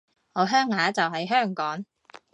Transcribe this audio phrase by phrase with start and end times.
[0.33, 1.85] 我鄉下就喺香港